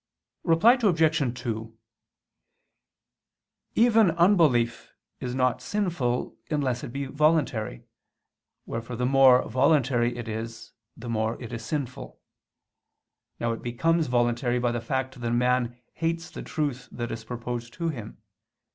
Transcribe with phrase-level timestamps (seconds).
[0.43, 1.39] Reply Obj.
[1.41, 1.77] 2:
[3.75, 7.83] Even unbelief is not sinful unless it be voluntary:
[8.65, 12.19] wherefore the more voluntary it is, the more it is sinful.
[13.39, 17.23] Now it becomes voluntary by the fact that a man hates the truth that is
[17.23, 18.17] proposed to him.